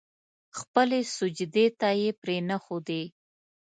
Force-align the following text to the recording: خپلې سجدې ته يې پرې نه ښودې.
خپلې 0.59 0.99
سجدې 1.17 1.65
ته 1.79 1.89
يې 2.01 2.09
پرې 2.21 2.37
نه 2.49 2.57
ښودې. 2.63 3.03